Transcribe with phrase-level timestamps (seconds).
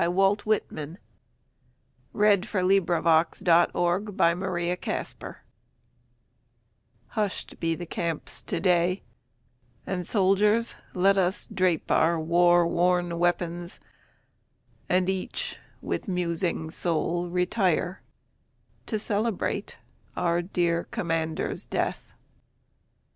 [0.03, 0.97] Walt Whitman
[2.11, 3.69] (1865) Hush'd Be the Camps Today
[4.25, 4.29] May 4,
[7.13, 9.03] 1865 HUSH'D be the camps today,
[9.85, 13.79] And soldiers let us drape our war worn weapons,
[14.89, 18.01] And each with musing soul retire
[18.87, 19.77] to celebrate,
[20.17, 22.11] Our dear commander's death.